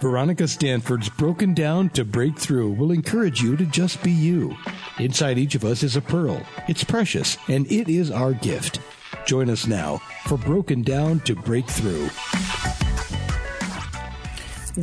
[0.00, 4.56] Veronica Stanford's Broken Down to Breakthrough will encourage you to just be you.
[5.00, 6.40] Inside each of us is a pearl.
[6.68, 8.80] It's precious, and it is our gift.
[9.26, 12.08] Join us now for Broken Down to Breakthrough.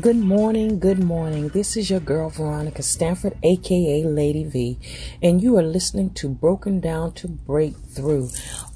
[0.02, 1.48] Good morning, good morning.
[1.48, 4.78] This is your girl Veronica Stanford, aka Lady V,
[5.22, 8.28] and you are listening to Broken Down to Breakthrough.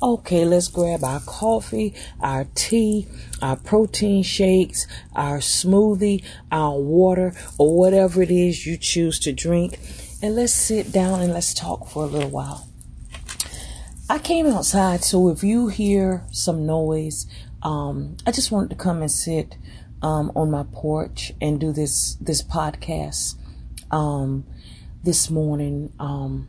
[0.02, 3.06] Okay, let's grab our coffee, our tea,
[3.42, 6.24] our protein shakes, our smoothie,
[6.54, 9.78] our water, or whatever it is you choose to drink,
[10.22, 12.70] and let's sit down and let's talk for a little while.
[14.10, 17.28] I came outside, so if you hear some noise,
[17.62, 19.58] um, I just wanted to come and sit
[20.02, 23.36] um, on my porch and do this this podcast
[23.92, 24.46] um,
[25.04, 25.94] this morning.
[26.00, 26.48] Um,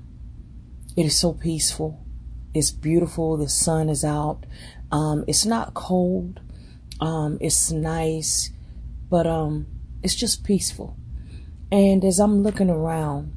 [0.97, 2.05] it is so peaceful.
[2.55, 3.37] It's beautiful.
[3.37, 4.45] The sun is out.
[4.91, 6.41] Um, it's not cold.
[7.01, 8.51] Um, it's nice,
[9.09, 9.67] but um,
[10.03, 10.97] it's just peaceful.
[11.73, 13.37] And as I'm looking around,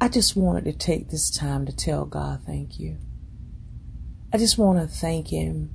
[0.00, 2.98] I just wanted to take this time to tell God thank you.
[4.32, 5.70] I just want to thank Him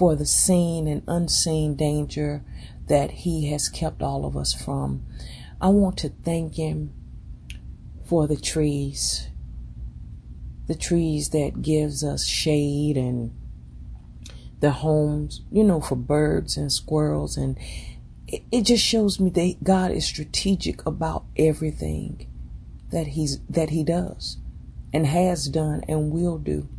[0.00, 2.42] for the seen and unseen danger
[2.88, 5.04] that He has kept all of us from.
[5.60, 6.94] I want to thank Him
[8.06, 9.28] for the trees,
[10.68, 13.38] the trees that gives us shade and
[14.60, 17.36] the homes, you know, for birds and squirrels.
[17.36, 17.58] And
[18.26, 22.26] it, it just shows me that God is strategic about everything
[22.90, 24.38] that He's, that He does
[24.94, 26.70] and has done and will do.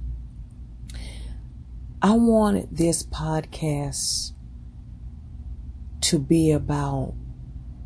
[2.04, 4.32] I wanted this podcast
[6.02, 7.14] to be about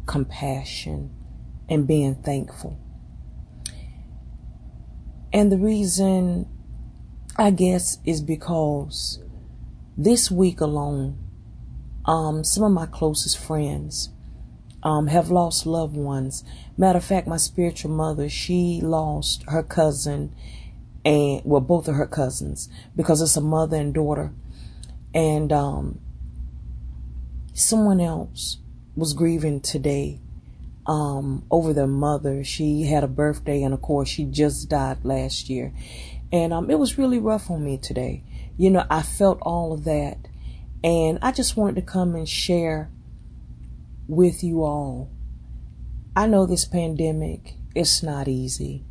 [0.05, 1.13] compassion
[1.67, 2.79] and being thankful.
[5.33, 6.47] And the reason,
[7.35, 9.19] I guess, is because
[9.97, 11.17] this week alone,
[12.05, 14.13] um, some of my closest friends
[14.81, 16.45] um, have lost loved ones.
[16.77, 20.33] Matter of fact, my spiritual mother, she lost her cousin
[21.05, 24.33] and well, both of her cousins because it's a mother and daughter,
[25.13, 25.99] and um,
[27.53, 28.57] someone else
[28.95, 30.19] was grieving today
[30.87, 32.43] um, over their mother.
[32.43, 35.73] She had a birthday, and of course, she just died last year,
[36.31, 38.23] and um, it was really rough on me today.
[38.57, 40.17] You know, I felt all of that,
[40.83, 42.89] and I just wanted to come and share
[44.07, 45.11] with you all.
[46.15, 48.85] I know this pandemic, it's not easy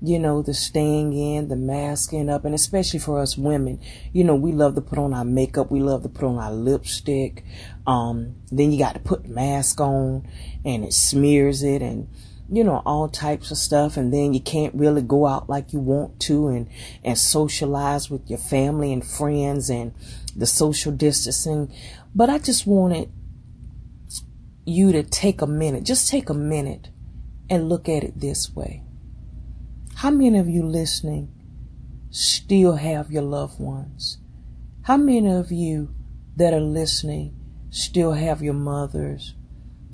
[0.00, 3.80] you know, the staying in, the masking up, and especially for us women,
[4.12, 6.52] you know, we love to put on our makeup, we love to put on our
[6.52, 7.44] lipstick.
[7.86, 10.28] Um, then you got to put the mask on
[10.64, 12.08] and it smears it and,
[12.48, 13.96] you know, all types of stuff.
[13.96, 16.68] And then you can't really go out like you want to and,
[17.02, 19.92] and socialize with your family and friends and
[20.36, 21.74] the social distancing.
[22.14, 23.10] But I just wanted
[24.64, 26.88] you to take a minute, just take a minute
[27.50, 28.84] and look at it this way
[29.98, 31.28] how many of you listening
[32.08, 34.18] still have your loved ones?
[34.82, 35.92] How many of you
[36.36, 37.34] that are listening
[37.70, 39.34] still have your mothers,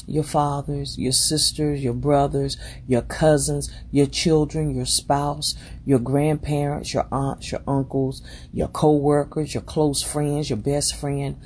[0.07, 5.55] your fathers, your sisters, your brothers, your cousins, your children, your spouse,
[5.87, 8.21] your grandparents, your aunts, your uncles,
[8.53, 11.41] your co-workers, your close friends, your best friend?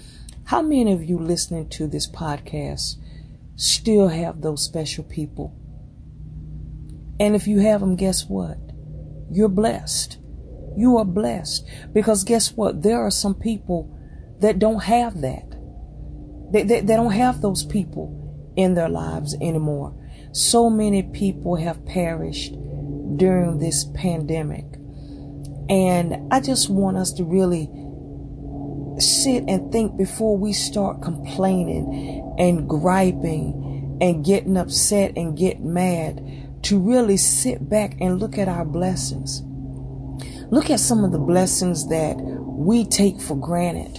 [0.47, 2.97] How many of you listening to this podcast
[3.55, 5.55] still have those special people
[7.21, 8.59] and if you have them, guess what?
[9.31, 10.19] You're blessed.
[10.77, 11.67] You are blessed.
[11.93, 12.83] Because guess what?
[12.83, 13.95] There are some people
[14.41, 15.45] that don't have that.
[16.53, 19.95] They, they, they don't have those people in their lives anymore.
[20.33, 22.53] So many people have perished
[23.17, 24.65] during this pandemic.
[25.69, 27.69] And I just want us to really
[29.01, 36.48] sit and think before we start complaining and griping and getting upset and get mad
[36.63, 39.43] to really sit back and look at our blessings.
[40.51, 43.95] Look at some of the blessings that we take for granted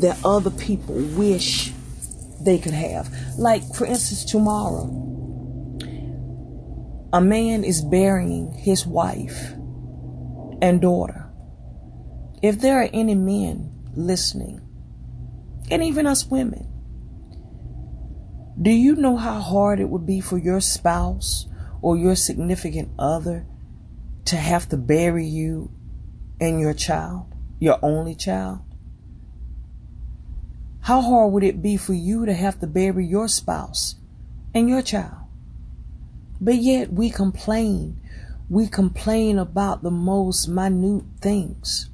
[0.00, 1.72] that other people wish
[2.40, 3.12] they could have.
[3.38, 5.00] Like, for instance, tomorrow,
[7.12, 9.52] a man is burying his wife
[10.60, 11.30] and daughter.
[12.42, 14.60] If there are any men listening,
[15.70, 16.73] and even us women,
[18.60, 21.46] do you know how hard it would be for your spouse
[21.82, 23.46] or your significant other
[24.26, 25.70] to have to bury you
[26.40, 27.26] and your child,
[27.58, 28.60] your only child?
[30.82, 33.96] How hard would it be for you to have to bury your spouse
[34.54, 35.16] and your child?
[36.40, 38.00] But yet we complain.
[38.50, 41.90] We complain about the most minute things.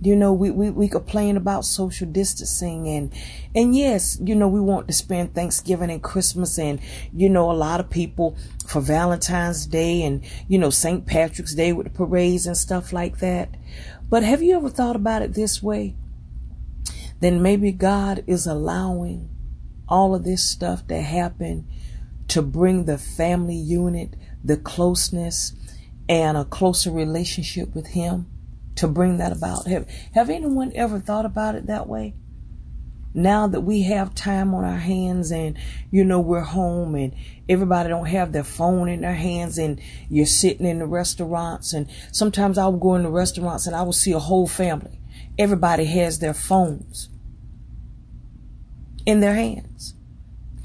[0.00, 3.12] You know, we, we, we complain about social distancing and,
[3.54, 6.80] and yes, you know, we want to spend Thanksgiving and Christmas and,
[7.12, 8.36] you know, a lot of people
[8.66, 11.06] for Valentine's Day and, you know, St.
[11.06, 13.54] Patrick's Day with the parades and stuff like that.
[14.10, 15.96] But have you ever thought about it this way?
[17.20, 19.30] Then maybe God is allowing
[19.88, 21.66] all of this stuff to happen
[22.28, 25.52] to bring the family unit, the closeness,
[26.08, 28.26] and a closer relationship with Him
[28.76, 29.66] to bring that about.
[29.66, 32.14] Have, have anyone ever thought about it that way?
[33.16, 35.56] Now that we have time on our hands and,
[35.92, 37.14] you know, we're home and
[37.48, 41.88] everybody don't have their phone in their hands and you're sitting in the restaurants and
[42.10, 44.98] sometimes I will go in the restaurants and I will see a whole family.
[45.38, 47.08] Everybody has their phones
[49.06, 49.94] in their hands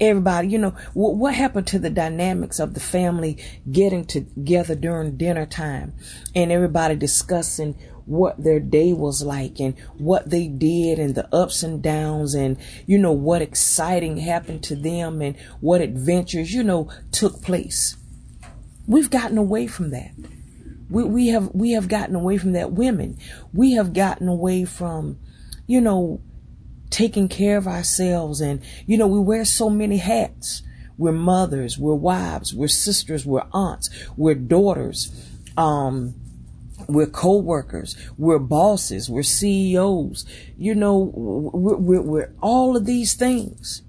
[0.00, 3.38] everybody, you know, what, what happened to the dynamics of the family
[3.70, 5.92] getting together during dinner time
[6.34, 7.76] and everybody discussing
[8.10, 12.56] what their day was like and what they did and the ups and downs and,
[12.84, 17.96] you know, what exciting happened to them and what adventures, you know, took place.
[18.88, 20.10] We've gotten away from that.
[20.90, 22.72] We, we have, we have gotten away from that.
[22.72, 23.16] Women,
[23.52, 25.18] we have gotten away from,
[25.68, 26.20] you know,
[26.90, 28.40] taking care of ourselves.
[28.40, 30.62] And, you know, we wear so many hats.
[30.98, 35.10] We're mothers, we're wives, we're sisters, we're aunts, we're daughters,
[35.56, 36.14] um,
[36.92, 40.26] we're co-workers, we're bosses, we're CEOs,
[40.56, 43.82] you know, we're, we're, we're all of these things.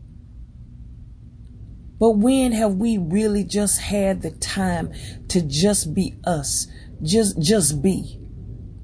[1.99, 4.91] But when have we really just had the time
[5.27, 6.67] to just be us?
[7.03, 8.19] Just, just be.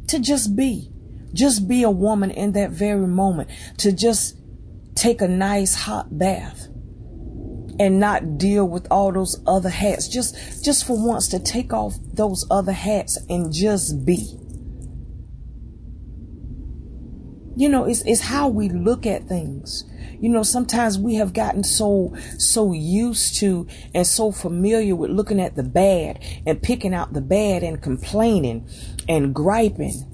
[0.09, 0.91] To just be.
[1.33, 3.49] Just be a woman in that very moment.
[3.79, 4.37] To just
[4.93, 6.67] take a nice hot bath
[7.79, 10.07] and not deal with all those other hats.
[10.07, 14.37] Just, just for once to take off those other hats and just be.
[17.55, 19.83] You know, it's, it's how we look at things.
[20.19, 25.39] You know, sometimes we have gotten so, so used to and so familiar with looking
[25.39, 28.67] at the bad and picking out the bad and complaining
[29.07, 30.05] and griping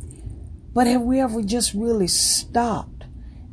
[0.73, 2.92] but have we ever just really stopped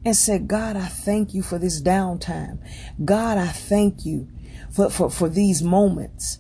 [0.05, 2.59] and said, God, I thank you for this downtime.
[3.05, 4.29] God, I thank you
[4.71, 6.39] for, for, for these moments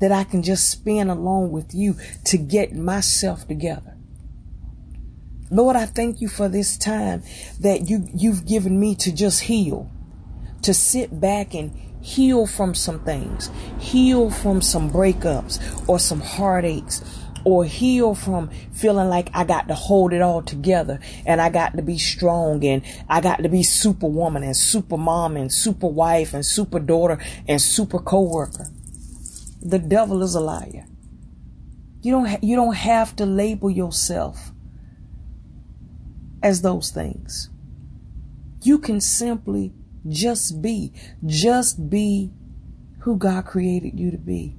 [0.00, 3.96] that I can just spend along with you to get myself together.
[5.50, 7.22] Lord, I thank you for this time
[7.60, 9.90] that you, you've given me to just heal,
[10.62, 17.21] to sit back and heal from some things, heal from some breakups or some heartaches
[17.44, 21.76] or heal from feeling like I got to hold it all together and I got
[21.76, 26.34] to be strong and I got to be superwoman and super mom and super wife
[26.34, 27.18] and super daughter
[27.48, 28.68] and super coworker.
[29.60, 30.86] The devil is a liar.
[32.02, 34.50] You don't ha- you don't have to label yourself
[36.42, 37.48] as those things.
[38.62, 39.72] You can simply
[40.08, 40.92] just be,
[41.24, 42.32] just be
[43.00, 44.56] who God created you to be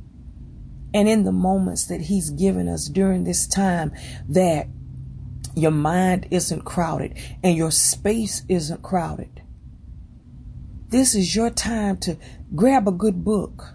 [0.93, 3.91] and in the moments that He's given us during this time
[4.29, 4.67] that
[5.55, 9.41] your mind isn't crowded and your space isn't crowded.
[10.89, 12.17] This is your time to
[12.55, 13.73] grab a good book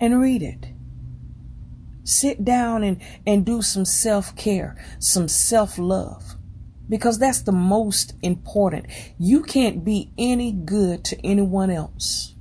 [0.00, 0.68] and read it.
[2.04, 6.36] Sit down and, and do some self care, some self love,
[6.88, 8.86] because that's the most important.
[9.18, 12.34] You can't be any good to anyone else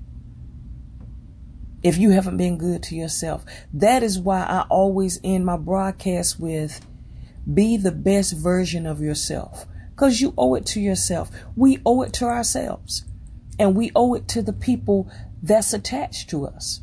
[1.83, 3.45] if you haven't been good to yourself.
[3.73, 6.85] That is why I always end my broadcast with
[7.51, 11.31] be the best version of yourself because you owe it to yourself.
[11.55, 13.05] We owe it to ourselves
[13.57, 15.11] and we owe it to the people
[15.41, 16.81] that's attached to us.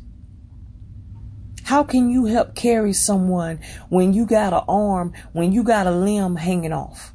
[1.63, 5.91] How can you help carry someone when you got an arm, when you got a
[5.91, 7.13] limb hanging off?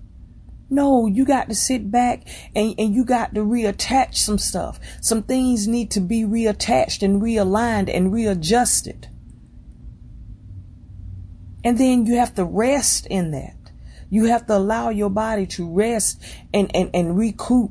[0.75, 4.81] No, you got to sit back and, and you got to reattach some stuff.
[5.00, 9.07] Some things need to be reattached and realigned and readjusted.
[11.62, 13.57] And then you have to rest in that.
[14.11, 16.21] You have to allow your body to rest
[16.52, 17.71] and, and, and recoup.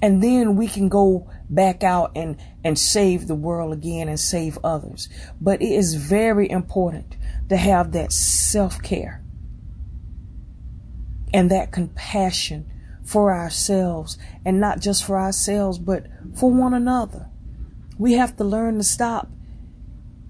[0.00, 4.58] And then we can go back out and, and save the world again and save
[4.64, 5.10] others.
[5.38, 7.14] But it is very important
[7.50, 9.23] to have that self care
[11.34, 12.64] and that compassion
[13.02, 17.28] for ourselves and not just for ourselves, but for one another.
[17.98, 19.28] We have to learn to stop,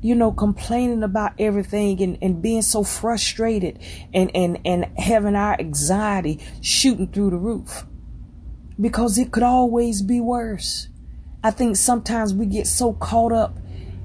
[0.01, 3.79] you know, complaining about everything and, and being so frustrated
[4.15, 7.85] and, and, and having our anxiety shooting through the roof
[8.81, 10.89] because it could always be worse.
[11.43, 13.59] I think sometimes we get so caught up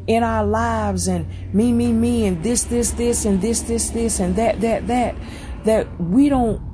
[0.05, 4.19] in our lives and me, me, me, and this, this, this, and this, this, this,
[4.19, 5.15] and that, that, that,
[5.63, 6.68] that we don't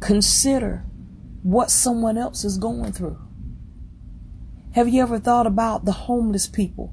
[0.00, 0.84] consider
[1.42, 3.18] what someone else is going through.
[4.72, 6.92] Have you ever thought about the homeless people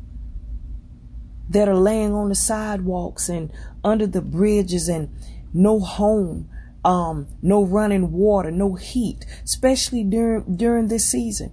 [1.50, 3.52] that are laying on the sidewalks and
[3.84, 5.10] under the bridges and
[5.54, 6.50] no home,
[6.86, 11.52] um, no running water, no heat, especially during during this season.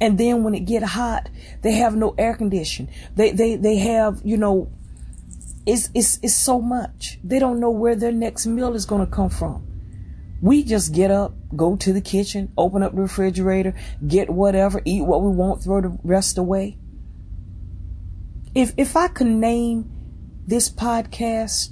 [0.00, 1.28] And then when it get hot,
[1.62, 2.88] they have no air condition.
[3.16, 4.70] They they they have you know,
[5.66, 7.18] it's it's it's so much.
[7.24, 9.69] They don't know where their next meal is gonna come from.
[10.40, 13.74] We just get up, go to the kitchen, open up the refrigerator,
[14.06, 16.78] get whatever, eat what we want, throw the rest away.
[18.54, 19.90] If if I could name
[20.46, 21.70] this podcast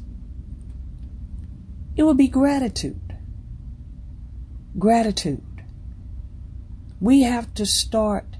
[1.98, 3.16] it would be gratitude.
[4.78, 5.42] Gratitude.
[7.00, 8.36] We have to start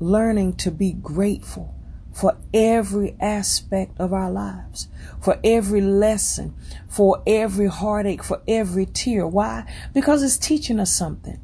[0.00, 1.77] learning to be grateful
[2.18, 4.88] for every aspect of our lives,
[5.22, 6.52] for every lesson,
[6.88, 9.24] for every heartache, for every tear.
[9.24, 9.72] Why?
[9.94, 11.40] Because it's teaching us something.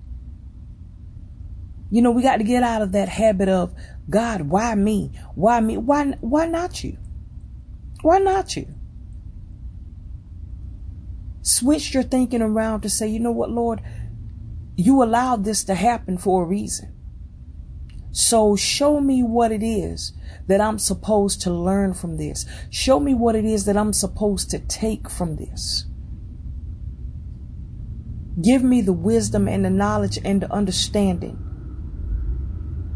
[1.93, 3.73] You know, we got to get out of that habit of
[4.11, 5.13] God, why me?
[5.37, 5.77] Why me?
[5.77, 6.99] Why why not you?
[8.03, 8.67] Why not you?
[11.43, 13.81] Switch your thinking around to say, you know what, Lord,
[14.77, 16.94] you allowed this to happen for a reason.
[18.15, 20.13] So show me what it is
[20.47, 22.47] that I'm supposed to learn from this.
[22.71, 25.87] Show me what it is that I'm supposed to take from this.
[28.41, 31.37] Give me the wisdom and the knowledge and the understanding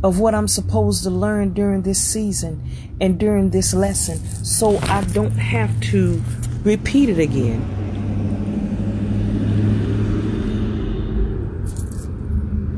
[0.05, 2.71] of what I'm supposed to learn during this season
[3.01, 6.23] and during this lesson so I don't have to
[6.63, 7.78] repeat it again.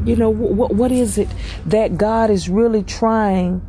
[0.04, 1.28] You know, what, what is it
[1.66, 3.60] that God is really trying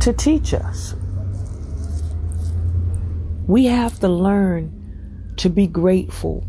[0.00, 0.94] to teach us?
[3.46, 6.46] We have to learn to be grateful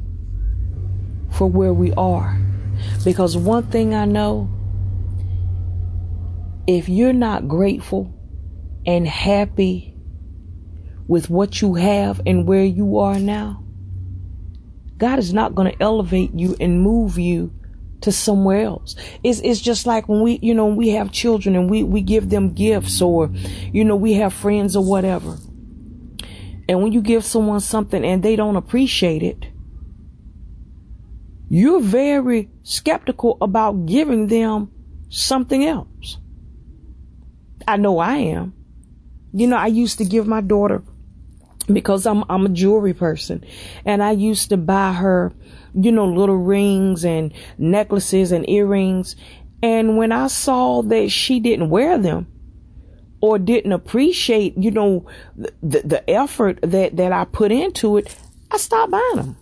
[1.29, 2.39] for where we are.
[3.03, 4.49] Because one thing I know,
[6.67, 8.13] if you're not grateful
[8.85, 9.93] and happy
[11.07, 13.63] with what you have and where you are now,
[14.97, 17.53] God is not going to elevate you and move you
[18.01, 18.95] to somewhere else.
[19.23, 22.29] It's, it's just like when we, you know, we have children and we, we give
[22.29, 23.29] them gifts or,
[23.71, 25.37] you know, we have friends or whatever.
[26.69, 29.47] And when you give someone something and they don't appreciate it,
[31.49, 34.71] you're very skeptical about giving them
[35.09, 36.17] something else.
[37.67, 38.53] I know I am.
[39.33, 40.83] You know, I used to give my daughter
[41.71, 43.43] because I'm I'm a jewelry person.
[43.85, 45.33] And I used to buy her
[45.73, 49.15] you know little rings and necklaces and earrings.
[49.61, 52.27] And when I saw that she didn't wear them
[53.21, 55.05] or didn't appreciate you know
[55.35, 58.15] the the effort that that I put into it
[58.49, 59.37] I stopped buying them.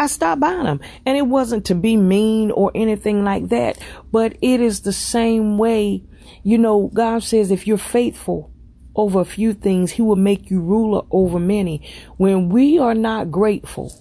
[0.00, 0.80] I stopped buying them.
[1.04, 3.78] And it wasn't to be mean or anything like that
[4.10, 6.04] but it is the same way
[6.42, 8.52] you know God says if you're faithful
[8.98, 11.88] over a few things, he will make you ruler over many.
[12.16, 13.92] When we are not grateful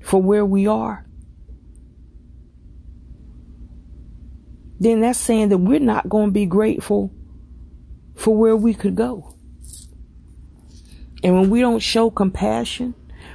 [0.00, 1.06] for where we are,
[4.78, 7.12] then that's saying that we're not going to be grateful
[8.14, 9.34] for where we could go.
[11.24, 12.94] And when we don't show compassion,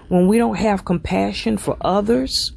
[0.10, 2.54] when we don't have compassion for others,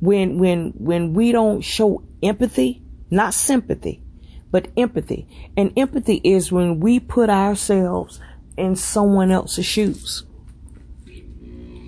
[0.00, 4.02] when when when we don't show empathy, not sympathy,
[4.50, 5.26] but empathy.
[5.56, 8.20] And empathy is when we put ourselves
[8.56, 10.24] in someone else's shoes.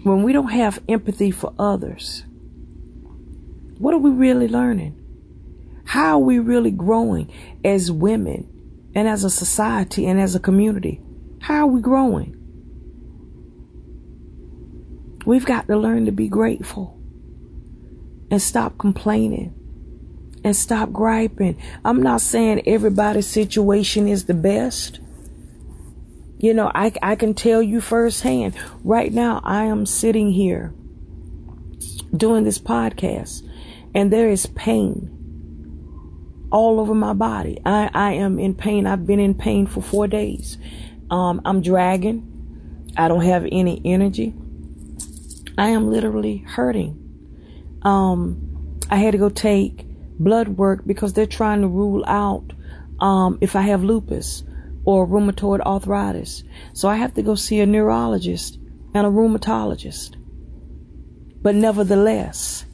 [0.02, 2.24] When we don't have empathy for others,
[3.78, 4.96] what are we really learning?
[5.84, 7.32] How are we really growing
[7.64, 8.46] as women
[8.94, 11.00] and as a society and as a community?
[11.40, 12.36] How are we growing?
[15.26, 16.98] We've got to learn to be grateful
[18.30, 19.54] and stop complaining
[20.44, 21.56] and stop griping.
[21.84, 25.00] I'm not saying everybody's situation is the best.
[26.38, 28.54] You know, I, I can tell you firsthand.
[28.82, 30.72] Right now, I am sitting here
[32.16, 33.46] doing this podcast,
[33.94, 35.16] and there is pain
[36.50, 37.60] all over my body.
[37.64, 38.86] I, I am in pain.
[38.86, 40.56] I've been in pain for four days.
[41.10, 42.26] Um, I'm dragging.
[42.96, 44.34] I don't have any energy.
[45.58, 46.96] I am literally hurting.
[47.82, 49.84] Um, I had to go take
[50.20, 52.52] blood work because they're trying to rule out
[53.00, 54.44] um, if I have lupus
[54.84, 56.44] or rheumatoid arthritis.
[56.72, 58.58] So I have to go see a neurologist
[58.94, 60.16] and a rheumatologist.
[61.42, 62.66] But nevertheless,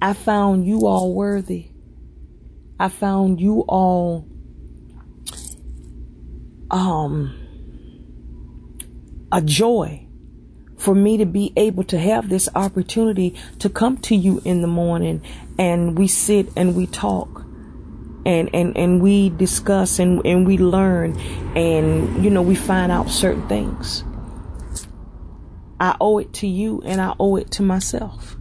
[0.00, 1.70] I found you all worthy.
[2.78, 4.28] I found you all
[6.70, 7.38] um
[9.30, 10.06] a joy
[10.82, 14.66] for me to be able to have this opportunity to come to you in the
[14.66, 15.22] morning
[15.56, 17.44] and we sit and we talk
[18.26, 21.16] and and and we discuss and and we learn
[21.56, 24.02] and you know we find out certain things.
[25.78, 28.36] I owe it to you and I owe it to myself.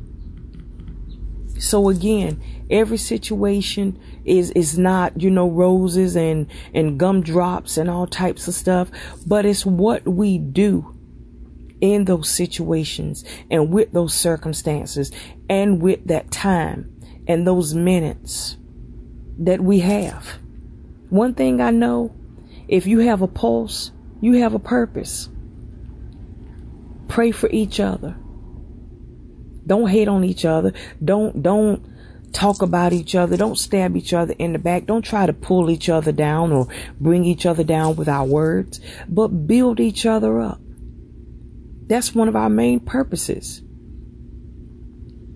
[1.59, 8.07] So again every situation is is not you know roses and and gumdrops and all
[8.07, 8.89] types of stuff
[9.27, 10.95] but it's what we do
[11.81, 15.11] in those situations and with those circumstances
[15.49, 16.95] and with that time
[17.27, 18.57] and those minutes
[19.39, 20.39] that we have.
[21.09, 22.15] One thing I know
[22.67, 25.27] if you have a pulse, you have a purpose.
[27.07, 28.15] Pray for each other.
[29.67, 30.73] Don't hate on each other.
[31.03, 31.85] Don't don't
[32.31, 33.35] talk about each other.
[33.35, 34.85] Don't stab each other in the back.
[34.85, 36.67] Don't try to pull each other down or
[36.99, 40.61] bring each other down with our words, but build each other up.
[41.91, 43.61] That's one of our main purposes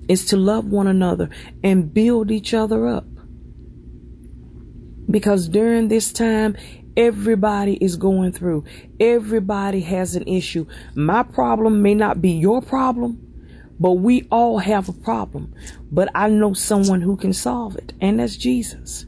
[0.08, 1.30] is to love one another
[1.66, 3.04] and build each other up.
[5.12, 6.56] Because during this time,
[6.96, 8.64] everybody is going through.
[9.02, 10.66] Everybody has an issue.
[10.96, 13.20] My problem may not be your problem,
[13.78, 15.54] but we all have a problem.
[15.92, 19.06] But I know someone who can solve it, and that's Jesus.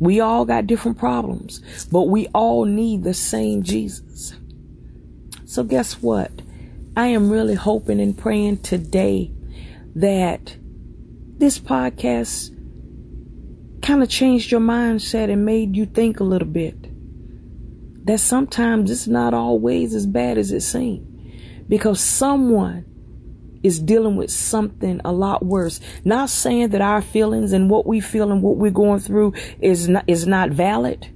[0.00, 1.60] We all got different problems,
[1.92, 4.34] but we all need the same Jesus.
[5.44, 6.32] So guess what?
[6.98, 9.30] I am really hoping and praying today
[9.94, 10.56] that
[11.38, 12.50] this podcast
[13.82, 16.74] kind of changed your mindset and made you think a little bit.
[18.04, 21.06] That sometimes it's not always as bad as it seems
[21.68, 22.84] because someone
[23.62, 25.78] is dealing with something a lot worse.
[26.04, 29.88] Not saying that our feelings and what we feel and what we're going through is
[29.88, 31.06] not, is not valid,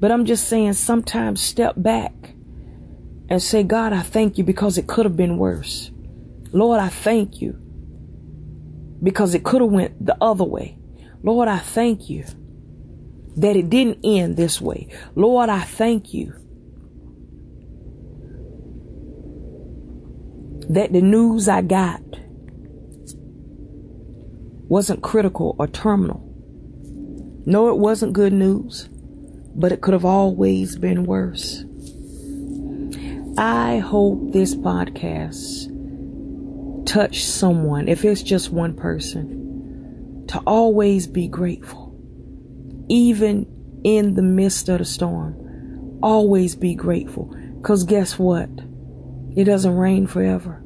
[0.00, 2.31] but I'm just saying sometimes step back
[3.28, 5.90] and say, God, I thank you because it could have been worse.
[6.52, 7.58] Lord, I thank you
[9.02, 10.78] because it could have went the other way.
[11.22, 12.24] Lord, I thank you
[13.36, 14.88] that it didn't end this way.
[15.14, 16.34] Lord, I thank you
[20.68, 22.02] that the news I got
[24.68, 26.28] wasn't critical or terminal.
[27.44, 28.88] No, it wasn't good news,
[29.54, 31.64] but it could have always been worse.
[33.38, 35.70] I hope this podcast
[36.84, 41.98] touched someone, if it's just one person, to always be grateful.
[42.90, 47.34] Even in the midst of the storm, always be grateful.
[47.56, 48.50] Because guess what?
[49.34, 50.62] It doesn't rain forever.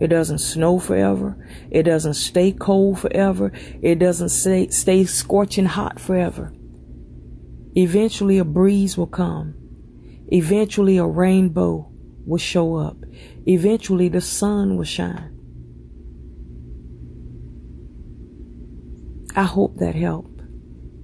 [0.00, 1.36] It doesn't snow forever.
[1.70, 3.52] It doesn't stay cold forever.
[3.82, 6.52] It doesn't stay, stay scorching hot forever.
[7.76, 9.54] Eventually, a breeze will come.
[10.32, 11.89] Eventually, a rainbow
[12.26, 12.96] will show up.
[13.46, 15.36] Eventually, the sun will shine.
[19.36, 20.40] I hope that helped.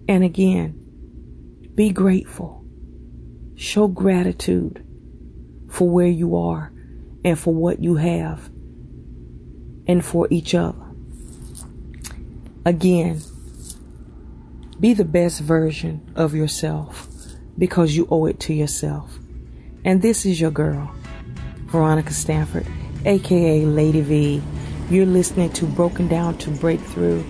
[0.09, 0.74] And again,
[1.74, 2.64] be grateful.
[3.55, 4.85] Show gratitude
[5.68, 6.72] for where you are
[7.24, 8.50] and for what you have
[9.87, 10.85] and for each other.
[12.64, 13.20] Again,
[14.81, 17.09] be the best version of yourself
[17.59, 19.18] because you owe it to yourself.
[19.85, 20.92] And this is your girl,
[21.66, 22.66] Veronica Stanford,
[23.05, 24.42] aka Lady V.
[24.90, 27.24] You're listening to Broken Down to Breakthrough.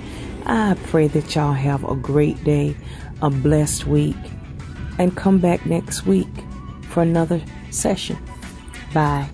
[0.44, 2.77] I pray that y'all have a great day,
[3.22, 4.16] a blessed week,
[4.99, 6.29] and come back next week
[6.83, 8.18] for another session.
[8.92, 9.29] Bye.